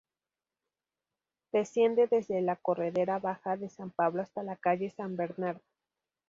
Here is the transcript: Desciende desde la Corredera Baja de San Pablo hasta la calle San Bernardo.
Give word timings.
Desciende 1.51 2.07
desde 2.07 2.41
la 2.41 2.55
Corredera 2.55 3.19
Baja 3.19 3.55
de 3.55 3.69
San 3.69 3.91
Pablo 3.91 4.23
hasta 4.23 4.41
la 4.41 4.55
calle 4.55 4.89
San 4.89 5.15
Bernardo. 5.15 5.61